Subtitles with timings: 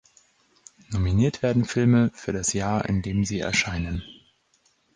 [0.89, 4.01] Nominiert werden Filme für das Jahr, in dem sie erscheinen.